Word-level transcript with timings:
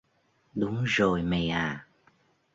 Đúng 0.53 0.83
rồi 0.83 1.23
mày 1.23 1.49
à 1.49 1.87